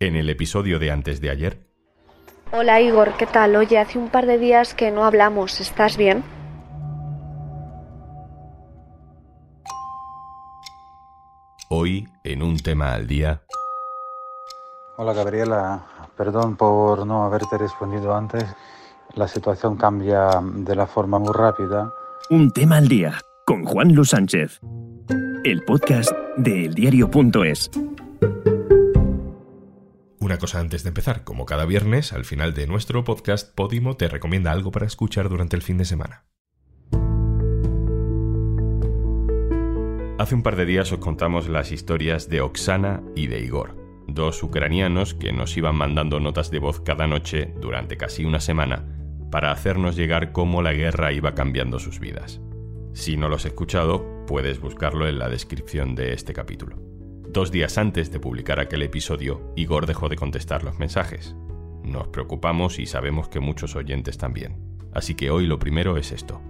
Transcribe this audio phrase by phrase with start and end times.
[0.00, 1.58] En el episodio de antes de ayer.
[2.52, 3.56] Hola Igor, ¿qué tal?
[3.56, 6.22] Oye, hace un par de días que no hablamos, ¿estás bien?
[11.68, 13.42] Hoy, en un tema al día.
[14.96, 15.84] Hola Gabriela,
[16.16, 18.44] perdón por no haberte respondido antes.
[19.14, 21.92] La situación cambia de la forma muy rápida.
[22.30, 24.60] Un tema al día con Juan Luis Sánchez.
[25.42, 27.70] El podcast de eldiario.es.
[30.28, 34.08] Una cosa antes de empezar, como cada viernes, al final de nuestro podcast, Podimo te
[34.08, 36.26] recomienda algo para escuchar durante el fin de semana.
[40.18, 43.74] Hace un par de días os contamos las historias de Oksana y de Igor,
[44.06, 48.84] dos ucranianos que nos iban mandando notas de voz cada noche durante casi una semana
[49.30, 52.42] para hacernos llegar cómo la guerra iba cambiando sus vidas.
[52.92, 56.97] Si no lo has escuchado, puedes buscarlo en la descripción de este capítulo.
[57.30, 61.36] Dos días antes de publicar aquel episodio, Igor dejó de contestar los mensajes.
[61.84, 64.56] Nos preocupamos y sabemos que muchos oyentes también.
[64.94, 66.40] Así que hoy lo primero es esto.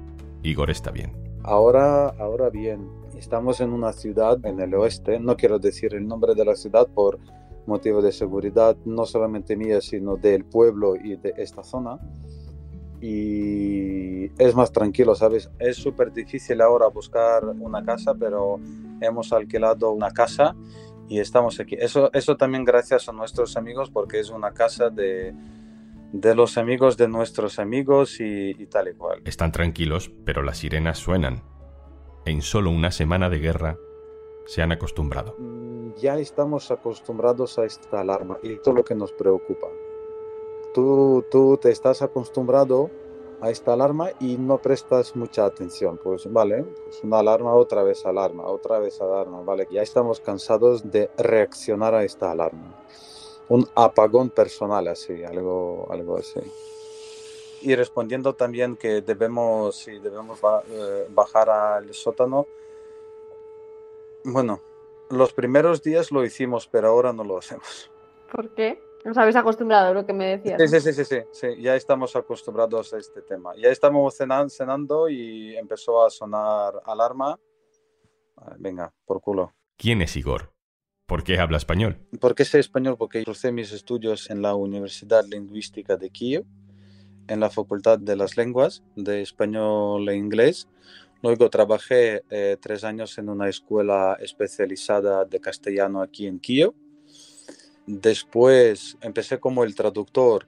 [0.44, 1.16] Igor está bien.
[1.42, 6.36] Ahora, ahora bien, estamos en una ciudad en el oeste, no quiero decir el nombre
[6.36, 7.18] de la ciudad por
[7.66, 11.98] motivo de seguridad, no solamente mía, sino del pueblo y de esta zona.
[13.00, 15.50] Y es más tranquilo, ¿sabes?
[15.58, 18.60] Es súper difícil ahora buscar una casa, pero
[19.00, 20.54] hemos alquilado una casa
[21.08, 21.76] y estamos aquí.
[21.78, 25.34] Eso, eso también gracias a nuestros amigos, porque es una casa de,
[26.12, 29.22] de los amigos de nuestros amigos y, y tal y cual.
[29.24, 31.42] Están tranquilos, pero las sirenas suenan.
[32.26, 33.78] En solo una semana de guerra
[34.46, 35.34] se han acostumbrado.
[35.38, 39.68] Mm, Ya estamos acostumbrados a esta alarma y es lo que nos preocupa.
[40.74, 42.90] Tú, tú te estás acostumbrado
[43.40, 45.98] a esta alarma y no prestas mucha atención.
[46.02, 49.66] Pues vale, pues una alarma, otra vez alarma, otra vez alarma, vale.
[49.70, 52.74] Ya estamos cansados de reaccionar a esta alarma.
[53.48, 56.40] Un apagón personal así, algo, algo así.
[57.62, 60.38] Y respondiendo también que debemos, si debemos
[60.70, 62.46] eh, bajar al sótano,
[64.24, 64.60] bueno,
[65.10, 67.90] los primeros días lo hicimos, pero ahora no lo hacemos.
[68.30, 68.80] ¿Por qué?
[69.04, 70.60] ¿Os habéis acostumbrado a lo que me decías?
[70.70, 73.52] Sí, sí, sí, sí, sí, ya estamos acostumbrados a este tema.
[73.56, 77.38] Ya estamos cenan- cenando y empezó a sonar alarma.
[78.58, 79.52] Venga, por culo.
[79.76, 80.52] ¿Quién es Igor?
[81.06, 81.96] ¿Por qué habla español?
[82.20, 82.96] ¿Por qué sé español?
[82.98, 86.44] Porque cursé mis estudios en la Universidad Lingüística de Kiev,
[87.28, 90.68] en la Facultad de las Lenguas de Español e Inglés.
[91.22, 96.74] Luego trabajé eh, tres años en una escuela especializada de castellano aquí en Kiev.
[97.90, 100.46] Después empecé como el traductor,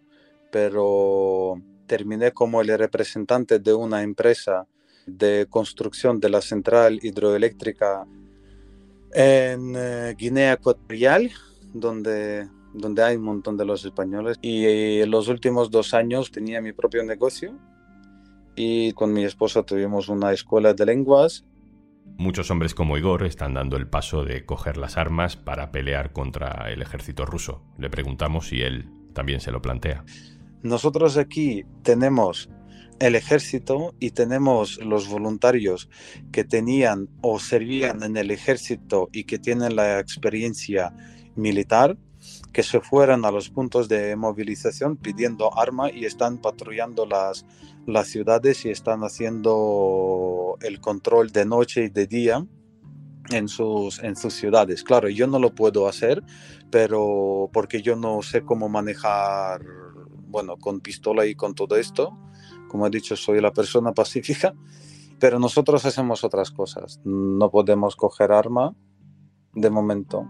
[0.52, 4.66] pero terminé como el representante de una empresa
[5.06, 8.06] de construcción de la central hidroeléctrica
[9.14, 11.30] en eh, Guinea Ecuatorial,
[11.72, 14.36] donde, donde hay un montón de los españoles.
[14.42, 17.58] Y en los últimos dos años tenía mi propio negocio
[18.54, 21.46] y con mi esposa tuvimos una escuela de lenguas.
[22.04, 26.70] Muchos hombres como Igor están dando el paso de coger las armas para pelear contra
[26.70, 27.62] el ejército ruso.
[27.78, 30.04] Le preguntamos si él también se lo plantea.
[30.62, 32.50] Nosotros aquí tenemos
[33.00, 35.88] el ejército y tenemos los voluntarios
[36.30, 40.92] que tenían o servían en el ejército y que tienen la experiencia
[41.34, 41.96] militar,
[42.52, 47.46] que se fueran a los puntos de movilización pidiendo arma y están patrullando las,
[47.86, 52.46] las ciudades y están haciendo el control de noche y de día
[53.30, 54.82] en sus, en sus ciudades.
[54.82, 56.22] Claro, yo no lo puedo hacer,
[56.70, 59.64] pero porque yo no sé cómo manejar,
[60.26, 62.18] bueno, con pistola y con todo esto.
[62.68, 64.54] Como he dicho, soy la persona pacífica,
[65.18, 67.00] pero nosotros hacemos otras cosas.
[67.04, 68.74] No podemos coger arma
[69.54, 70.26] de momento.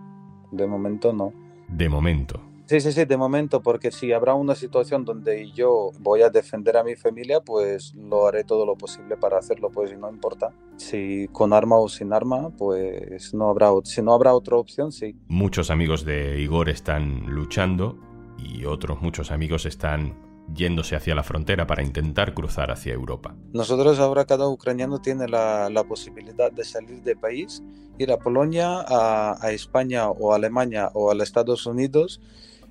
[0.53, 1.33] De momento no.
[1.71, 2.41] De momento.
[2.71, 6.77] Sí, sí, sí, de momento, porque si habrá una situación donde yo voy a defender
[6.77, 10.53] a mi familia, pues lo haré todo lo posible para hacerlo, pues y no importa.
[10.77, 15.17] Si con arma o sin arma, pues no habrá, si no habrá otra opción, sí.
[15.27, 17.99] Muchos amigos de Igor están luchando
[18.39, 23.35] y otros muchos amigos están yéndose hacia la frontera para intentar cruzar hacia Europa.
[23.53, 27.63] Nosotros ahora cada ucraniano tiene la, posibilidad de salir del país,
[27.99, 32.21] ir a Polonia, a, a España o a Alemania o a los Estados Unidos,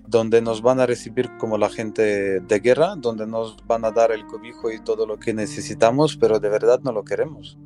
[0.10, 4.12] donde nos van a recibir como la gente de guerra, donde nos van a dar
[4.12, 7.58] el cobijo y todo lo que necesitamos, pero de verdad no lo queremos.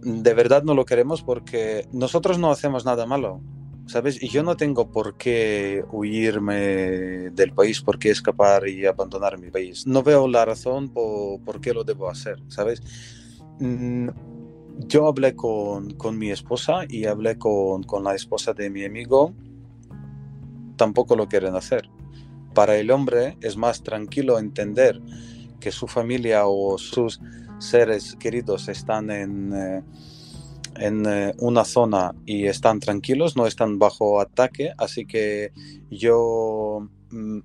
[0.00, 3.40] De verdad no lo queremos porque nosotros no hacemos nada malo.
[3.86, 4.22] ¿Sabes?
[4.22, 9.50] Y yo no tengo por qué huirme del país, por qué escapar y abandonar mi
[9.50, 9.86] país.
[9.86, 12.82] No veo la razón por, por qué lo debo hacer, ¿sabes?
[13.60, 14.08] Mm,
[14.88, 19.34] Yo hablé con, con mi esposa y hablé con, con la esposa de mi amigo
[20.76, 21.88] tampoco lo quieren hacer.
[22.54, 25.00] Para el hombre es más tranquilo entender
[25.60, 27.20] que su familia o sus
[27.58, 29.82] seres queridos están en, eh,
[30.78, 35.52] en eh, una zona y están tranquilos, no están bajo ataque, así que
[35.90, 37.40] yo mm,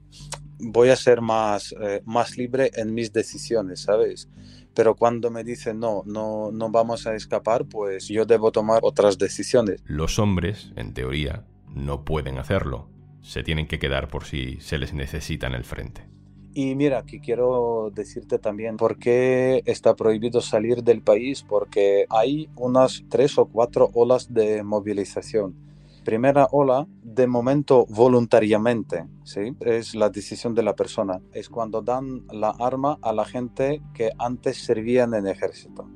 [0.60, 4.30] voy a ser más, eh, más libre en mis decisiones, ¿sabes?
[4.74, 9.18] Pero cuando me dicen no, no, no vamos a escapar, pues yo debo tomar otras
[9.18, 9.82] decisiones.
[9.86, 12.90] Los hombres, en teoría, no pueden hacerlo.
[13.22, 16.11] Se tienen que quedar por si se les necesita en el frente.
[16.54, 22.50] Y mira, que quiero decirte también por qué está prohibido salir del país, porque hay
[22.58, 25.56] unas tres o cuatro olas de movilización.
[26.04, 29.56] Primera ola, de momento voluntariamente, ¿sí?
[29.62, 31.22] es la decisión de la persona.
[31.32, 35.88] Es cuando dan la arma a la gente que antes servían en ejército.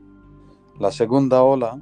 [0.80, 1.82] La segunda ola,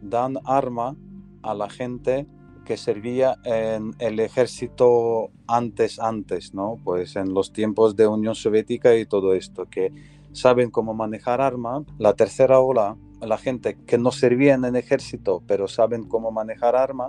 [0.00, 0.96] dan arma
[1.42, 2.26] a la gente
[2.70, 6.76] que servía en el ejército antes, antes, ¿no?
[6.84, 9.92] Pues en los tiempos de Unión Soviética y todo esto, que
[10.30, 11.84] saben cómo manejar arma.
[11.98, 16.76] La tercera ola, la gente que no servía en el ejército, pero saben cómo manejar
[16.76, 17.08] arma.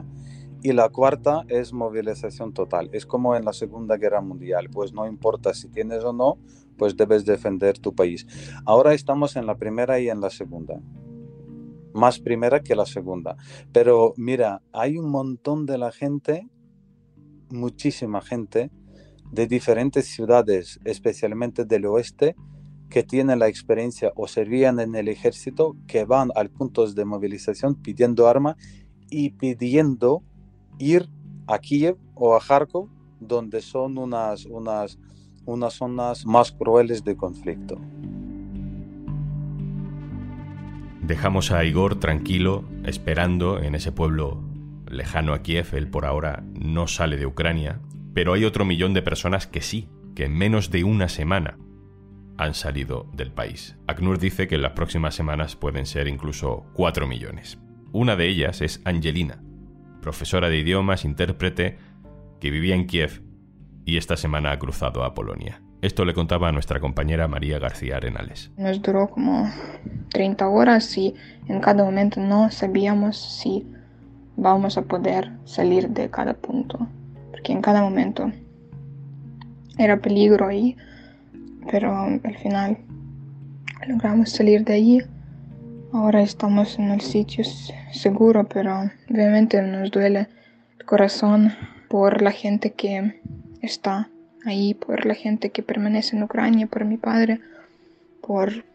[0.63, 2.89] Y la cuarta es movilización total.
[2.91, 6.39] Es como en la Segunda Guerra Mundial, pues no importa si tienes o no,
[6.75, 8.25] pues debes defender tu país.
[8.65, 10.81] Ahora estamos en la primera y en la segunda
[11.93, 13.35] más primera que la segunda.
[13.71, 16.47] Pero mira, hay un montón de la gente,
[17.49, 18.71] muchísima gente
[19.31, 22.35] de diferentes ciudades, especialmente del oeste,
[22.89, 27.75] que tienen la experiencia o servían en el ejército, que van al puntos de movilización
[27.75, 28.57] pidiendo arma
[29.09, 30.23] y pidiendo
[30.77, 31.09] ir
[31.47, 32.89] a Kiev o a Kharkov,
[33.19, 34.99] donde son unas, unas,
[35.45, 37.79] unas zonas más crueles de conflicto.
[41.01, 44.43] Dejamos a Igor tranquilo, esperando en ese pueblo
[44.87, 45.73] lejano a Kiev.
[45.73, 47.79] Él por ahora no sale de Ucrania,
[48.13, 51.57] pero hay otro millón de personas que sí, que en menos de una semana
[52.37, 53.77] han salido del país.
[53.87, 57.59] ACNUR dice que en las próximas semanas pueden ser incluso 4 millones.
[57.91, 59.43] Una de ellas es Angelina,
[60.01, 61.77] profesora de idiomas, intérprete,
[62.39, 63.23] que vivía en Kiev
[63.85, 65.60] y esta semana ha cruzado a Polonia.
[65.81, 68.51] Esto le contaba a nuestra compañera María García Arenales.
[68.55, 69.49] Nos duró como
[70.09, 71.15] 30 horas y
[71.47, 73.65] en cada momento no sabíamos si
[74.37, 76.87] vamos a poder salir de cada punto,
[77.31, 78.31] porque en cada momento
[79.79, 80.77] era peligro ahí,
[81.71, 82.77] pero al final
[83.87, 85.01] logramos salir de allí.
[85.93, 87.43] Ahora estamos en el sitio
[87.91, 90.27] seguro, pero obviamente nos duele
[90.77, 91.53] el corazón
[91.89, 93.19] por la gente que
[93.63, 94.11] está
[94.45, 97.39] ahí por la gente que permanece en Ucrania, por mi padre,
[98.21, 98.65] por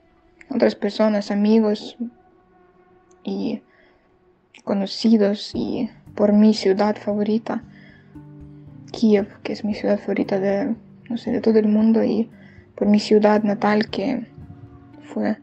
[0.51, 1.97] otras personas, amigos
[3.25, 3.63] y
[4.65, 7.63] conocidos y por mi ciudad favorita,
[8.93, 10.75] Kiev, que es mi ciudad favorita de,
[11.09, 12.31] no sé, de todo el mundo y
[12.75, 14.27] por mi ciudad natal que
[15.03, 15.39] fue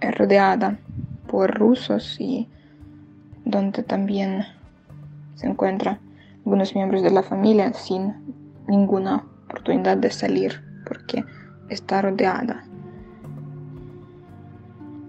[0.00, 0.78] rodeada
[1.26, 2.48] por rusos y
[3.44, 4.44] donde también
[5.34, 5.98] se encuentran
[6.44, 11.24] algunos miembros de la familia sin ninguna oportunidad de salir porque
[11.68, 12.64] está rodeada.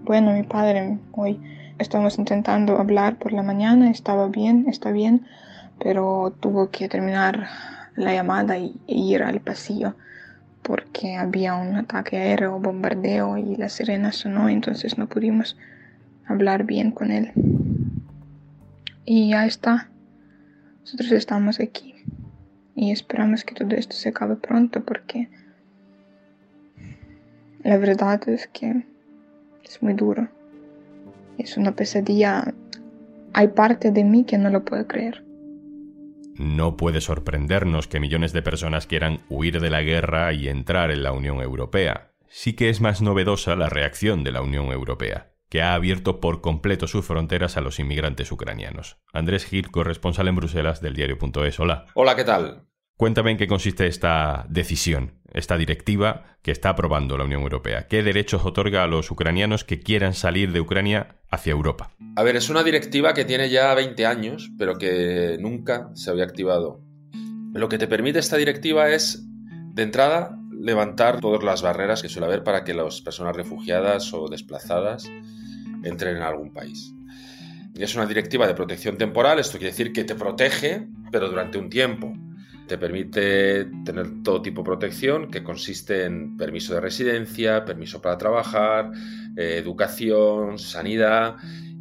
[0.04, 1.40] Bueno, mi padre hoy
[1.78, 5.26] estamos intentando hablar por la mañana, estaba bien, está bien,
[5.80, 7.48] pero tuvo que terminar
[7.96, 9.96] la llamada y, ir al pasillo
[10.62, 15.56] porque había un ataque aéreo, bombardeo y la sirena sonó, entonces no pudimos
[16.26, 17.32] hablar bien con él.
[19.04, 19.88] Y ya está.
[20.80, 21.95] Nosotros estamos aquí
[22.76, 25.28] y esperamos que todo esto se acabe pronto porque
[27.64, 28.84] la verdad es que
[29.64, 30.28] es muy duro.
[31.38, 32.54] Es una pesadilla.
[33.32, 35.24] Hay parte de mí que no lo puede creer.
[36.38, 41.02] No puede sorprendernos que millones de personas quieran huir de la guerra y entrar en
[41.02, 42.12] la Unión Europea.
[42.28, 46.42] Sí que es más novedosa la reacción de la Unión Europea, que ha abierto por
[46.42, 48.98] completo sus fronteras a los inmigrantes ucranianos.
[49.14, 51.58] Andrés Gil, corresponsal en Bruselas del diario.es.
[51.58, 51.86] Hola.
[51.94, 52.65] Hola, ¿qué tal?
[52.96, 57.88] Cuéntame en qué consiste esta decisión, esta directiva que está aprobando la Unión Europea.
[57.88, 61.90] ¿Qué derechos otorga a los ucranianos que quieran salir de Ucrania hacia Europa?
[62.16, 66.24] A ver, es una directiva que tiene ya 20 años, pero que nunca se había
[66.24, 66.80] activado.
[67.52, 69.26] Lo que te permite esta directiva es,
[69.74, 74.26] de entrada, levantar todas las barreras que suele haber para que las personas refugiadas o
[74.28, 75.04] desplazadas
[75.84, 76.94] entren en algún país.
[77.74, 81.68] Es una directiva de protección temporal, esto quiere decir que te protege, pero durante un
[81.68, 82.14] tiempo
[82.66, 88.18] te permite tener todo tipo de protección que consiste en permiso de residencia, permiso para
[88.18, 88.90] trabajar,
[89.36, 91.36] eh, educación, sanidad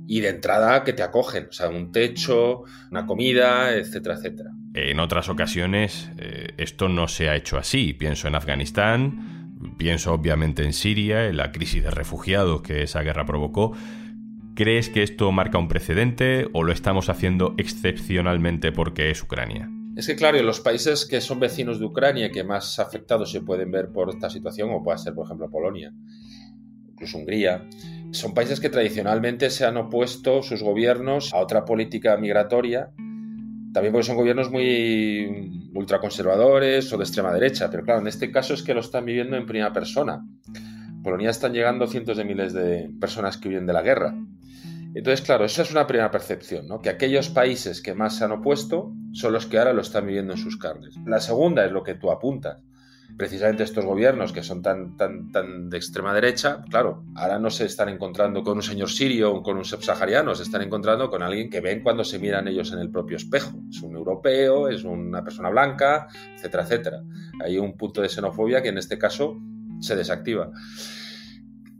[0.07, 4.51] y de entrada que te acogen, o sea, un techo, una comida, etcétera, etcétera.
[4.73, 7.93] En otras ocasiones eh, esto no se ha hecho así.
[7.93, 13.25] Pienso en Afganistán, pienso obviamente en Siria, en la crisis de refugiados que esa guerra
[13.25, 13.73] provocó.
[14.55, 19.69] ¿Crees que esto marca un precedente o lo estamos haciendo excepcionalmente porque es Ucrania?
[19.95, 23.71] Es que, claro, los países que son vecinos de Ucrania que más afectados se pueden
[23.71, 25.93] ver por esta situación, o puede ser, por ejemplo, Polonia,
[26.89, 27.65] incluso Hungría,
[28.11, 32.91] son países que tradicionalmente se han opuesto sus gobiernos a otra política migratoria,
[33.73, 38.53] también porque son gobiernos muy ultraconservadores o de extrema derecha, pero claro, en este caso
[38.53, 40.25] es que lo están viviendo en primera persona.
[40.47, 44.13] En Polonia están llegando cientos de miles de personas que huyen de la guerra.
[44.95, 46.81] Entonces, claro, esa es una primera percepción, ¿no?
[46.81, 50.33] que aquellos países que más se han opuesto son los que ahora lo están viviendo
[50.33, 50.95] en sus carnes.
[51.05, 52.63] La segunda es lo que tú apuntas
[53.17, 57.65] precisamente estos gobiernos que son tan, tan, tan de extrema derecha, claro, ahora no se
[57.65, 61.49] están encontrando con un señor sirio o con un subsahariano, se están encontrando con alguien
[61.49, 63.57] que ven cuando se miran ellos en el propio espejo.
[63.69, 67.03] Es un europeo, es una persona blanca, etcétera, etcétera.
[67.43, 69.37] Hay un punto de xenofobia que en este caso
[69.79, 70.51] se desactiva.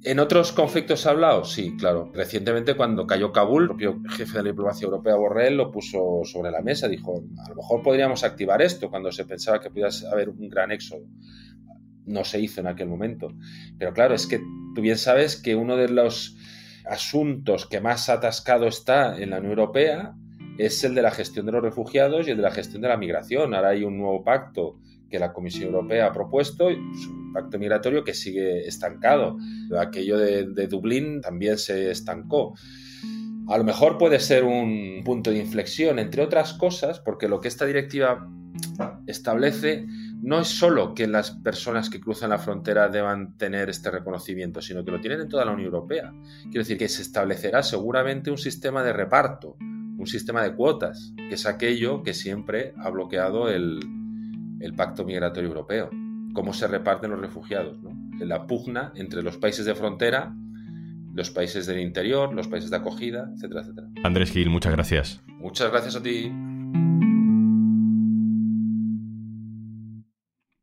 [0.06, 1.44] ¿En otros conflictos ha hablado?
[1.46, 2.12] Sí, claro.
[2.14, 6.52] Recientemente, cuando cayó Kabul, el propio jefe de la diplomacia europea, Borrell, lo puso sobre
[6.52, 6.88] la mesa.
[6.88, 10.72] Dijo, a lo mejor podríamos activar esto cuando se pensaba que pudiera haber un gran
[10.72, 11.08] éxodo.
[12.06, 13.30] No se hizo en aquel momento.
[13.80, 14.38] Pero claro, es que
[14.76, 16.38] tú bien sabes que uno de los
[16.88, 20.14] asuntos que más atascado está en la Unión Europea
[20.60, 22.98] es el de la gestión de los refugiados y el de la gestión de la
[22.98, 23.56] migración.
[23.56, 24.78] Ahora hay un nuevo pacto
[25.10, 29.38] que la Comisión Europea ha propuesto, un pacto migratorio que sigue estancado.
[29.78, 32.56] Aquello de, Dublín también se estancó.
[33.48, 37.48] A lo mejor puede ser un punto de inflexión, entre otras cosas, porque lo que
[37.48, 38.28] esta directiva
[39.06, 39.86] establece
[40.22, 44.84] no es solo que las personas que cruzan la frontera deban tener este reconocimiento, sino
[44.84, 46.12] que lo tienen en toda la Unión Europea.
[46.44, 51.36] Quiero decir que se establecerá seguramente un sistema de reparto, un sistema de cuotas, que
[51.36, 53.80] es aquello que siempre ha bloqueado el,
[54.60, 55.90] el Pacto Migratorio Europeo,
[56.34, 57.92] cómo se reparten los refugiados, ¿no?
[58.20, 60.34] la pugna entre los países de frontera,
[61.14, 63.88] los países del interior, los países de acogida, etcétera, etcétera.
[64.04, 65.22] Andrés Gil, muchas gracias.
[65.28, 66.32] Muchas gracias a ti.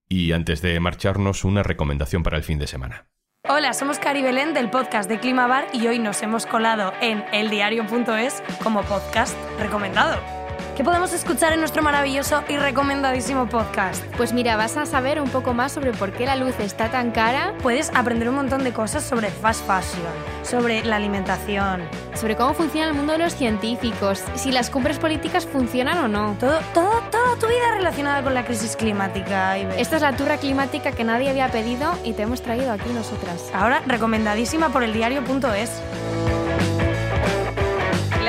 [0.08, 3.06] Y antes de marcharnos, una recomendación para el fin de semana.
[3.48, 7.24] Hola, somos Cari Belén del podcast de Clima Bar y hoy nos hemos colado en
[7.32, 10.41] eldiario.es como podcast recomendado.
[10.76, 14.02] ¿Qué podemos escuchar en nuestro maravilloso y recomendadísimo podcast?
[14.16, 17.10] Pues mira, vas a saber un poco más sobre por qué la luz está tan
[17.10, 17.52] cara.
[17.62, 20.10] Puedes aprender un montón de cosas sobre fast fashion,
[20.42, 21.82] sobre la alimentación,
[22.14, 26.36] sobre cómo funciona el mundo de los científicos, si las cumbres políticas funcionan o no.
[26.40, 29.58] Todo, todo, toda tu vida relacionada con la crisis climática.
[29.58, 33.50] Esta es la turra climática que nadie había pedido y te hemos traído aquí nosotras.
[33.52, 35.82] Ahora recomendadísima por el diario.es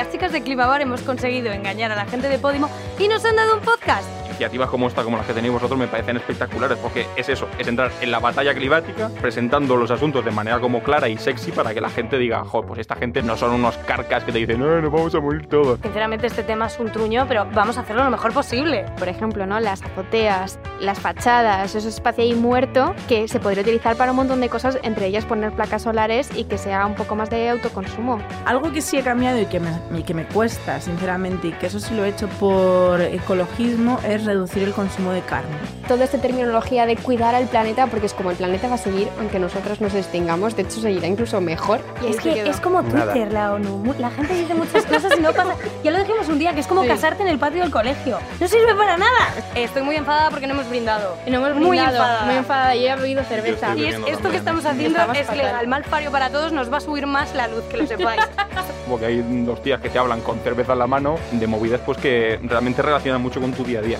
[0.03, 2.69] las chicas de Climabar hemos conseguido engañar a la gente de Podimo
[2.99, 5.87] y nos han dado un podcast iniciativas como esta, como las que tenéis vosotros, me
[5.87, 10.31] parecen espectaculares, porque es eso, es entrar en la batalla climática, presentando los asuntos de
[10.31, 13.37] manera como clara y sexy para que la gente diga, jo, pues esta gente no
[13.37, 15.79] son unos carcas que te dicen, no, nos vamos a morir todos.
[15.81, 18.85] Sinceramente este tema es un truño, pero vamos a hacerlo lo mejor posible.
[18.97, 19.59] Por ejemplo, ¿no?
[19.59, 24.41] Las azoteas, las fachadas, ese espacio ahí muerto que se podría utilizar para un montón
[24.41, 28.19] de cosas, entre ellas poner placas solares y que sea un poco más de autoconsumo.
[28.45, 31.67] Algo que sí he cambiado y que me, y que me cuesta, sinceramente, y que
[31.67, 35.55] eso sí lo he hecho por ecologismo, es reducir el consumo de carne.
[35.87, 39.07] Toda esta terminología de cuidar al planeta, porque es como el planeta va a seguir,
[39.19, 41.81] aunque nosotros nos extingamos, de hecho seguirá incluso mejor.
[42.01, 43.93] Y es que es como Twitter, la ONU.
[43.99, 45.55] La gente dice muchas cosas y no pasa.
[45.83, 48.19] Ya lo dijimos un día, que es como casarte en el patio del colegio.
[48.39, 49.33] No sirve para nada.
[49.55, 51.15] Estoy muy enfadada porque no hemos brindado.
[51.27, 51.67] No hemos brindado.
[51.67, 52.25] Muy enfadada.
[52.25, 52.75] Muy enfadada.
[52.75, 53.75] Yo he bebido cerveza.
[53.75, 55.67] Y es, esto que estamos haciendo es legal.
[55.67, 58.21] Mal fario para todos, nos va a subir más la luz, que lo sepáis.
[58.89, 61.97] Porque hay dos tías que te hablan con cerveza en la mano de movidas pues
[61.97, 63.97] que realmente relacionan mucho con tu día a día.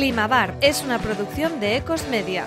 [0.00, 2.46] Climabar es una producción de Ecos Media.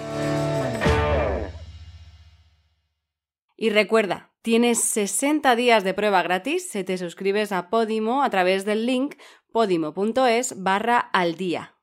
[3.55, 8.65] Y recuerda, tienes 60 días de prueba gratis si te suscribes a Podimo a través
[8.65, 9.17] del link
[9.51, 11.75] podimo.es barra al día.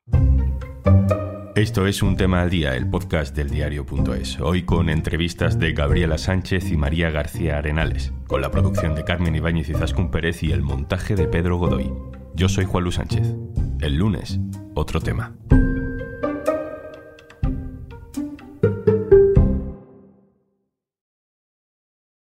[1.54, 4.40] Esto es Un Tema al Día, el podcast del diario.es.
[4.40, 9.36] Hoy con entrevistas de Gabriela Sánchez y María García Arenales, con la producción de Carmen
[9.36, 11.92] Ibáñez y Zascún Pérez y el montaje de Pedro Godoy.
[12.34, 13.34] Yo soy Juan Luis Sánchez.
[13.80, 14.38] El lunes,
[14.74, 15.32] otro tema.